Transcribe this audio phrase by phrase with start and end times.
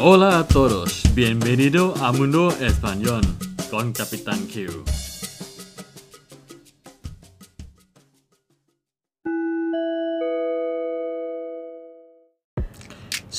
[0.00, 3.22] Hola a todos, bienvenido a Mundo Español
[3.68, 4.54] con Capitán Q.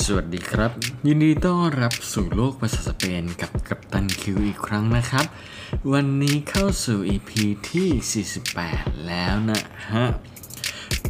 [0.04, 0.72] สวัสดีครับ
[1.08, 5.26] ยินดีต้อนรับสู่โลกภาษาสเปนกับกัปตันคิวอีกครั้งนะครับ
[5.94, 7.32] วันนี้เข้าสู่ EP
[7.70, 10.06] ที่ 48 แล้วนะฮะ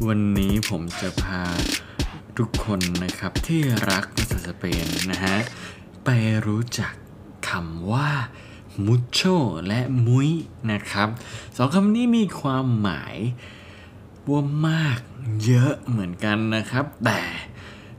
[0.07, 1.43] วันนี้ผมจะพา
[2.39, 5.37] ทุกคนนะครับที่รักภาษาสเปนนะฮะ
[6.05, 6.09] ไป
[6.47, 6.93] รู้จัก
[7.49, 8.09] คำว่า
[8.85, 9.35] mucho
[9.67, 10.29] และ muy
[10.71, 11.07] นะครับ
[11.57, 13.15] สองคำนี้มีความหมาย
[14.29, 14.99] ว่ามาก
[15.45, 17.21] เยอะเหมือนกันนะครับ แต่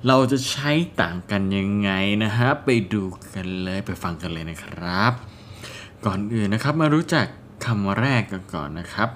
[0.07, 0.70] เราจะใช้
[1.01, 1.91] ต่างกันยังไง
[2.25, 3.03] นะฮะ ไปดู
[3.34, 5.12] กันเลยไปฟังกันเลยนะครับ
[6.05, 7.27] ก่อนอื่นนะครับมารู้จัก
[7.67, 9.09] คำแรกกันก่อนนะครับ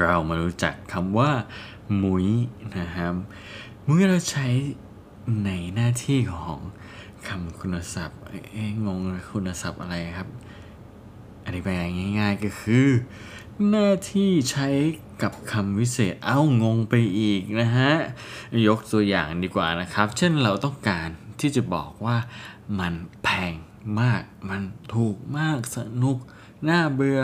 [0.00, 1.30] เรามารู้จักคำว่า
[2.02, 2.26] มุ้ย
[2.78, 3.14] นะครับ
[3.88, 4.46] เมุ้ยเราใช้
[5.44, 6.58] ในหน้าที่ของ
[7.28, 8.20] คำคุณศัพท์
[8.52, 9.00] เอ๊งง
[9.32, 10.28] คุณศัพท์อะไรครับ
[11.46, 11.76] อธิบาย
[12.20, 12.88] ง่าย ๆก็คือ
[13.68, 14.68] หน้าที่ใช้
[15.22, 17.92] กับคำวิเศษเอ้างงไปอีกนะฮะ
[18.66, 21.08] ยกตัวอย่างดีกว่านะครับ เช่นเราต้องการ
[21.40, 22.16] ที่จะบอกว่า
[22.78, 22.94] มัน
[23.24, 23.54] แพง
[24.00, 24.62] มาก มัน
[24.94, 26.18] ถูกมากสนุก
[26.68, 27.20] น่าเบื่อ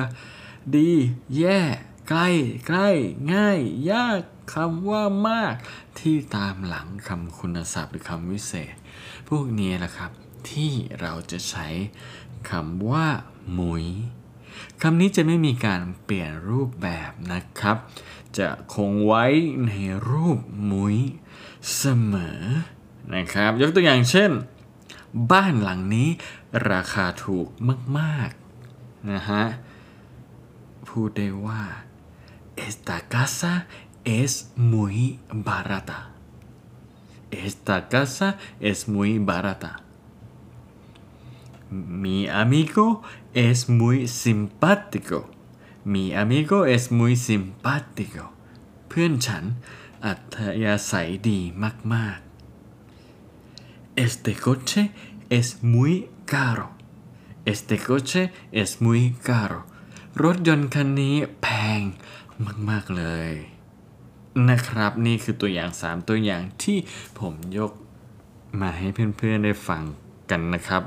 [0.76, 0.90] ดี
[1.36, 1.60] แย่
[2.08, 2.28] ใกล้
[2.66, 2.88] ใกล้
[3.32, 3.58] ง่าย
[3.90, 4.20] ยาก
[4.52, 5.54] คำว่ามาก
[6.00, 8.74] ที่ตามหลังคำคุณศัพท์หรือคำวิเศษ
[9.28, 10.10] พวกนี้แหละครับ
[10.50, 11.68] ที่เราจะใช้
[12.50, 13.06] คำว่า
[13.58, 13.86] มุย
[14.82, 17.76] คำนี้จะไม่มีการเปลี่ยนรูปแบบนะครับ
[18.38, 19.24] จะคงไว้
[19.66, 19.72] ใน
[20.08, 20.38] รูป
[20.70, 20.98] มุ้ย
[21.76, 22.40] เสมอ
[23.14, 24.30] นะครับ ยกตัวอย่างเช่น
[25.32, 26.08] บ้านหลังนี้
[26.70, 27.48] ราคาถูก
[27.98, 29.44] มากๆนะฮะ
[30.88, 31.62] พูดได้ว่า
[32.66, 33.54] esta casa
[34.03, 35.99] es muy barata
[37.31, 39.71] esta casa es muy barata
[41.69, 43.01] Mi amigo
[43.33, 45.29] es muy simpático.
[45.83, 48.23] Mi amigo es muy simpático.
[48.87, 49.43] เพื่อนฉัน
[50.05, 51.39] อัธยาศัยดี
[51.93, 54.81] มากๆ Este coche
[55.37, 55.93] es muy
[56.33, 56.67] caro.
[57.53, 58.21] Este coche
[58.61, 59.59] es muy caro.
[60.23, 61.47] รถยนต์คันนี้แพ
[61.79, 61.81] ง
[62.69, 63.33] มากๆเลย
[64.50, 66.78] นะครับ นี่คือตัวอย่าง 3 ตัวอย่างที่
[67.20, 67.72] ผมยก
[68.60, 69.82] มาให้เพื่อนๆได้ฟัง
[70.30, 70.82] กันนะครับ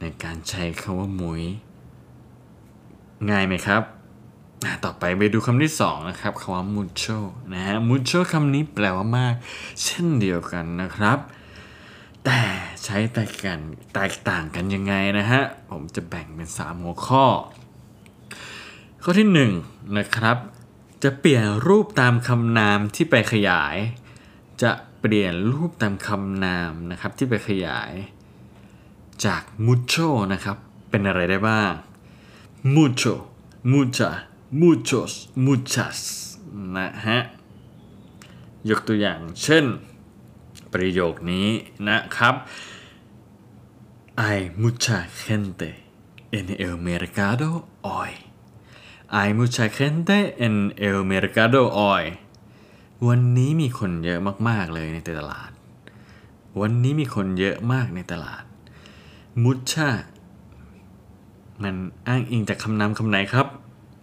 [0.00, 1.42] ในการใช้คำว่ามุย
[3.30, 3.82] ง่ายไหมครับ
[4.84, 7.18] ต่อไปไปดูคำที่สองนะครับคำว่า mucho
[7.52, 9.34] นะฮะ mucho คำนี้แปลว่ามาก
[9.82, 11.18] เช่นเดียวกันนะครับ
[12.24, 12.40] แต่
[12.84, 13.60] ใช้แตกกัน
[13.94, 17.24] แตกต่างกันยังไงนะฮะ ผมจะแบ่งเป็น 3 หัวข้อ
[19.02, 19.28] ข้อที่
[19.62, 20.36] 1 นะครับ
[21.02, 23.76] จะเปลี่ยนรูปตามคำนามที่ไปขยาย
[24.62, 27.92] จะเปลี่ยนรูปตามคำนามนะครับที่ไปขยาย
[29.24, 30.56] จาก mucho นะครับ
[30.90, 31.72] เป็นอะไรได้บ้าง
[32.74, 33.14] mucho
[33.72, 34.10] mucha
[34.60, 35.12] muchos
[35.46, 35.98] muchas
[36.76, 37.18] นะฮะ
[38.70, 39.64] ยกตัวอย่างเช่น
[40.72, 41.48] ประโยคนี้
[41.88, 42.34] นะครับ
[44.24, 45.70] hay mucha gente
[46.38, 47.48] en el mercado
[47.88, 48.27] hoy
[49.10, 52.04] hay mucha gente en el mercado hoy
[53.08, 55.50] วันนี้มีคนเยอะมาก ๆ เลยในตลาด
[56.60, 58.44] วันนี้มีคนเยอะมากในตลาด
[59.44, 59.90] mucha
[61.62, 61.76] มัน
[62.06, 63.46] อ้างอิงจากคำนามคำไหนครับ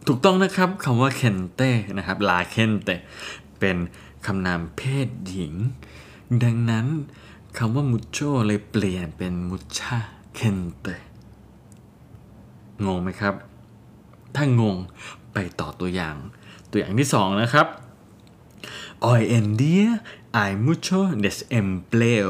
[0.08, 2.96] ถูกต้องนะครับคำว่า gente นะครับ la gente
[3.60, 3.78] เป็น
[4.26, 5.54] คำนามเพศหญิง
[6.44, 6.86] ดังนั้น
[7.58, 9.98] คำว่า mucho เลยเปลี่ยนเป็น mucha
[10.40, 10.96] gente
[12.86, 13.36] งงไหมครับ
[14.36, 14.78] ถ้างง
[15.34, 16.16] ไปต่อตัวอย่าง
[16.72, 17.68] ตัวอย่างที่สองนะครับ
[19.06, 19.90] hoy en día
[20.38, 22.30] hay mucho desempleo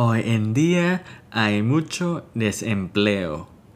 [0.00, 0.88] hoy en día
[1.38, 2.08] hay mucho
[2.42, 3.30] desempleo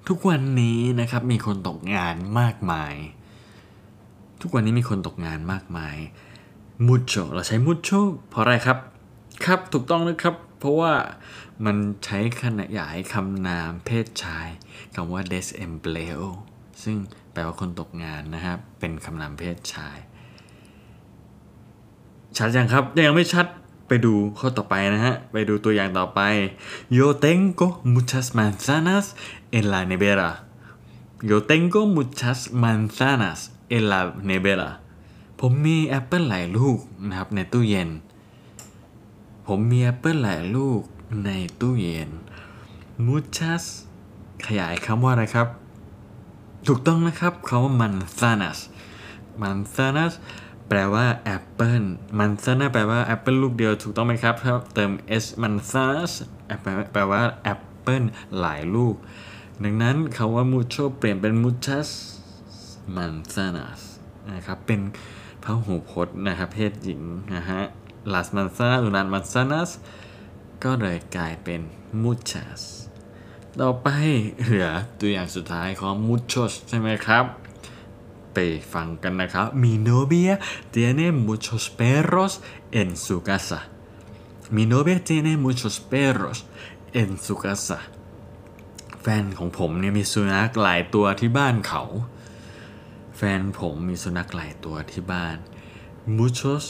[0.09, 2.95] ทุกวันนี้นะครับมีคนตกงานมากมาย
[4.41, 5.97] ทุกวันนี้มีคนตกงานมากมาย
[6.89, 8.79] mucho เราใช้ mucho เพราะอะไรครับ
[9.45, 10.93] ครับถูกต้องนะครับ เพราะว่า
[11.65, 12.43] มันใช้ข
[12.79, 14.49] ยายคำนามเพศชาย
[14.95, 16.23] คำว่า desempleo
[16.83, 16.97] ซึ่ง
[17.33, 19.99] แปลว่าคนตกงานนะครับ เป็นคำนามเพศชาย
[22.37, 23.47] ชัดยังครับ ยังไม่ชัด
[23.89, 26.21] ไปดูข้อต่อไปนะฮะ ไปดูตัวอย่างต่อไป
[26.99, 29.07] yo tengo muchas manzanas
[29.59, 30.31] en la nevera
[31.31, 33.39] yo tengo muchas manzanas
[33.77, 34.71] en la nevera
[35.41, 36.79] ผมมีแอปเปิลหลายลูก
[37.09, 37.91] นะครับในตู้เย็น
[39.47, 40.81] ผมมีแอปเปิลหลายลูก
[41.25, 41.31] ใน
[41.61, 42.11] ตู้เย็น
[43.07, 43.65] muchas
[44.47, 45.49] ขยายคำว่าอะไรครับ
[46.67, 48.59] ถูกต้องนะครับคำว่า manzanas
[49.43, 50.13] manzanas
[50.69, 51.83] แปลว่าแอปเปิล
[52.19, 54.93] manzana แปลว่าแอปเปิลลูกเดียวถูกต้องไหมครับถ้าเติม
[55.23, 56.13] s manzanas
[56.93, 58.03] แปลว่าแอปเปิล
[58.41, 58.95] หลายลูก
[59.65, 61.89] ดังนั้นคำว่า mucho เปลี่ยนเป็น muchas
[62.97, 63.81] manzanas
[64.33, 64.81] นะครับเป็น
[65.45, 67.01] พหูพจน์นะครับเพศหญิง
[67.35, 67.63] นะฮะ
[68.13, 69.71] las manzanas หรือ las manzanas
[70.65, 71.61] ก็เลยกลายเป็น
[72.05, 72.61] muchas
[73.61, 73.89] ต่อไป
[74.45, 74.69] เหลือ
[74.99, 77.25] ตัวอย่างสุดท้ายของ muchos ใช่ไหมครับ
[78.35, 78.39] ไป
[78.75, 80.35] ฟังกันนะครับ Mi novia
[80.75, 82.33] tiene muchos perros
[82.81, 83.61] en su casa
[84.55, 86.39] Mi novia tiene muchos perros
[87.01, 87.79] en su casa
[89.03, 91.83] แฟนของผมเนี่ยมีสุนัขหลายตัวที่บ้านเขา
[93.17, 95.37] แฟนผมมีสุนัขหลายตัวที่บ้าน
[96.19, 96.65] muchos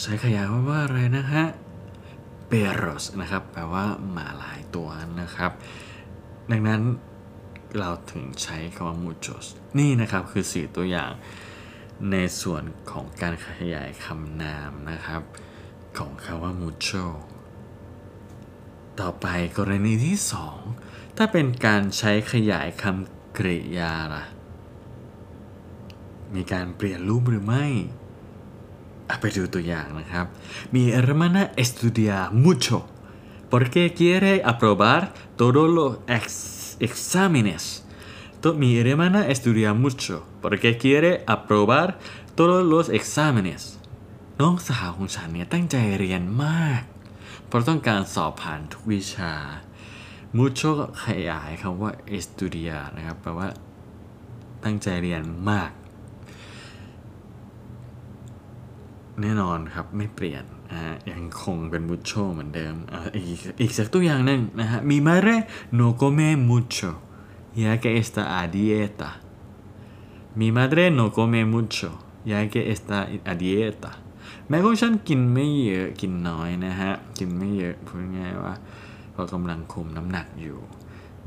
[0.00, 1.44] ใช้ขยายว่าอะไรนะฮะ
[2.50, 4.88] perros นะครับ แปลว่าหมาหลายตัว
[5.20, 5.52] นะครับ
[6.50, 6.82] ดังนั้น
[7.78, 9.46] เราถึงใช้คำว่า muchos
[9.78, 11.10] นี่นะครับคือสี่ตัวอย่าง
[12.10, 15.22] ในส่วนของการขยายคำนามนะครับ
[15.98, 17.06] ของคำว่า mucho
[19.00, 19.26] ต่อไป
[19.58, 20.58] กรณีที่สอง
[21.16, 24.24] ถ้าเป็นการใช้ขยายคำกริยาล่ะ
[26.34, 27.66] มีการเปลี่ยนรูปหรือไม่
[29.20, 30.26] ไปดูตัวอย่างนะครับ
[30.72, 32.78] Mi hermana estudia mucho
[33.50, 35.00] porque quiere aprobar
[35.40, 36.24] todos los ex
[36.86, 37.62] exámenes
[38.54, 41.98] Mi hermana estudia mucho porque quiere aprobar
[42.36, 43.62] todos los exámenes
[44.40, 46.82] น้องสาวของฉันเนี่ยตั้งใจเรียนมาก
[47.46, 49.32] เพราะต้องการสอบผ่านทุกวิชา
[50.36, 50.72] mucho
[51.04, 53.48] ขยายคำว่า estudia นะครับแปลว่า
[54.64, 55.70] ตั้งใจเรียนมาก
[59.20, 65.36] แน่นอนครับไม่เปลี่ยน นะฮะยังคงเป็น mucho เหมือนเดิมออีกอีกสักตัวอย่างหนึ่งนะฮะ mi madre
[65.78, 66.90] no come mucho
[67.62, 69.10] ya que está a dieta
[70.38, 71.90] mi madre no come mucho
[72.30, 72.98] ya que está
[73.32, 73.92] a dieta
[74.48, 78.54] แม่ของฉันกินไม่เยอะกินน้อยนะฮะ กินไม่เยอะพูดง่ายว่า
[79.12, 80.58] เพราะกำลังคุมน้ำหนักอยู่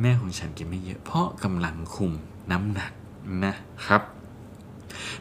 [0.01, 2.13] แม่ของฉันกินไม่เยอะ เพราะกำลังคุม
[2.51, 2.91] น้ำหนัก
[3.45, 3.53] นะ
[3.85, 4.01] ครับ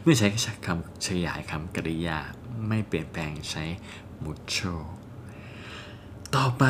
[0.01, 0.27] เมื่อใช้
[0.65, 2.19] คำขยายคำกริยา
[2.67, 3.65] ไม่เปลี่ยนแปลงใช้
[4.23, 4.75] mucho
[6.35, 6.63] ต่อไป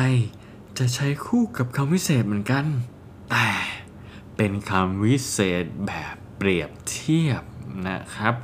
[0.78, 2.64] จะใช้คู่กับคำวิเศษเหมือนกัน
[3.30, 3.48] แต่
[4.36, 7.42] เป็นคำวิเศษแบบเปรียบเทียบ
[7.86, 8.34] นะครับ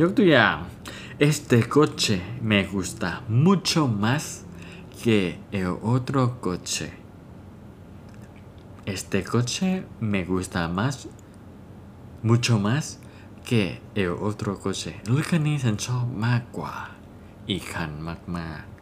[0.00, 0.56] ยกตัวอย่าง
[1.28, 2.16] este coche
[2.50, 3.10] me gusta
[3.44, 4.24] mucho más
[5.00, 5.18] que
[5.58, 6.88] el otro coche
[8.92, 9.68] este coche
[10.12, 10.94] me gusta más
[12.28, 12.84] mucho más
[13.49, 13.63] que
[14.01, 16.75] el otro coche รถคันนี้ฉันชอบมากกว่า
[17.49, 17.91] อีกคัน
[18.37, 18.73] มากๆ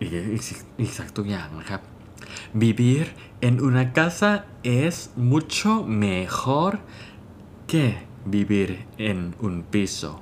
[0.00, 0.42] อีกอีก
[0.80, 1.82] อีกสักตัวอย่างนะครับ
[2.52, 6.72] Vivir en una casa es mucho mejor
[7.70, 7.84] que
[8.36, 8.68] vivir
[8.98, 10.20] en un piso.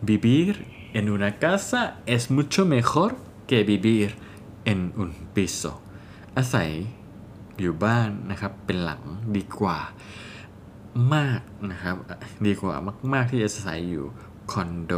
[0.00, 3.16] Vivir en una casa es mucho mejor
[3.46, 4.14] que vivir
[4.64, 5.72] en un piso.
[6.36, 6.70] อาศัย
[7.60, 9.02] อยู่บ้านนะครับ เป็นหลัง
[9.36, 9.78] ดีกว่า
[11.13, 11.41] มาก
[11.71, 11.95] นะครับ
[12.45, 12.75] ดีกว่า
[13.13, 14.05] มาก ๆ ที่จะอาศัยอยู่
[14.51, 14.93] คอนโด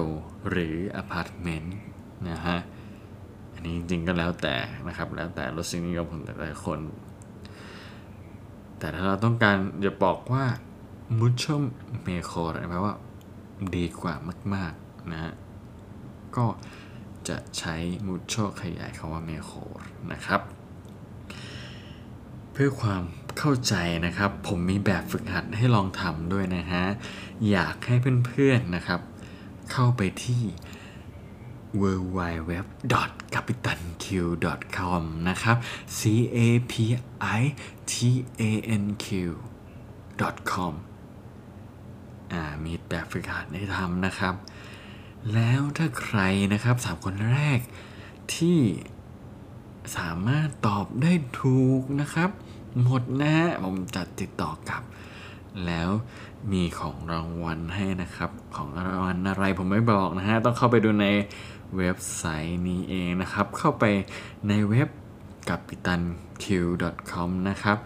[0.50, 1.78] หรืออพาร์ตเมนต์
[2.30, 2.58] นะฮะ
[3.54, 4.56] อันนี้จริง ๆ ก็แล้วแต่
[4.88, 6.80] นะครับ แล้วแต่รสนิยมของแต่ละคน
[8.80, 10.46] แต่ถ้าเราต้องการจะบอกว่า
[11.20, 11.56] mucho
[12.08, 12.96] mejor แปลว่า
[13.76, 14.14] ดีกว่า
[14.56, 15.34] มาก ๆ นะฮะ
[16.36, 16.46] ก็
[17.30, 17.76] จะใช้
[18.08, 19.74] mucho ขยายคำว่า mejor
[20.12, 20.42] นะครับ
[22.52, 23.04] เพื่อความ
[23.40, 26.86] เข้าใจนะครับ ผมมีแบบฝึกหัดให้ลองทำด้วยนะฮะ
[27.50, 29.00] อยากให้เพื่อนๆนะครับ
[29.72, 30.44] เข้าไปที่
[31.82, 31.84] w
[32.18, 32.20] w
[32.50, 32.54] w
[33.34, 34.06] c a p i t a n q
[34.78, 35.58] c o m นะครับ
[35.98, 36.00] c
[36.36, 36.40] a
[36.72, 36.88] p i
[37.92, 37.94] t
[38.42, 38.44] a
[38.84, 39.08] n q
[40.52, 40.74] com
[42.34, 44.36] อ่ามีแบบฝึกหัดให้ทำนะครับ
[45.34, 46.20] แล้วถ้าใคร
[46.54, 47.60] นะครับสามคนแรก
[48.36, 48.60] ที่
[49.98, 52.30] สามารถตอบได้ถูกนะครับ
[52.84, 54.84] หมดนะฮะผมจะติดต่อกลับ
[55.66, 55.90] แล้ว
[56.52, 61.08] มีของรางวัลให้นะครับ ของรางวัลอะไรผมไม่บอกนะฮะ ต้องเข้าไปดูใน
[61.78, 63.84] เว็บไซต์นี้เองนะครับ เข้าไป
[64.48, 64.90] ในเว็บ
[65.50, 66.02] กับปิตัน
[66.44, 67.78] q.com นะครับ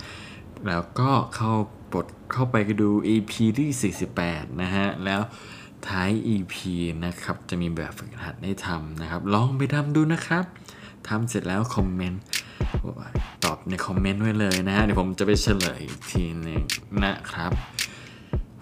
[0.68, 1.54] แล้วก็เข้า
[1.94, 5.22] กดเข้าไปดู EP ที่ 48 นะฮะ แล้ว
[5.88, 6.56] ท้าย EP
[7.06, 10.46] นะครับ จะมีแบบฝึกหัดให้ทำนะครับ ลองไปทำดูนะครับ
[11.08, 12.22] ทำเสร็จแล้วคอมเมนต์
[13.54, 16.62] อบในคอมเมนต์ไว้เลยนะฮะเดี๋ยวผมจะไปเฉลยอีกทีนึง
[17.04, 17.52] นะครับ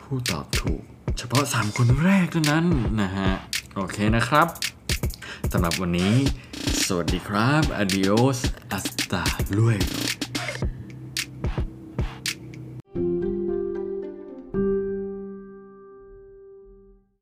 [0.02, 0.82] ผู้ตอบถูก
[1.18, 2.66] เฉพาะ 3 คนแรกเท่านั้น
[3.02, 3.32] นะฮะ
[3.76, 4.48] โอเคนะครับ
[5.52, 6.16] สำหรับวันนี้
[6.88, 8.40] สวัสดีครับ adios
[8.72, 9.24] hasta
[9.58, 10.11] luego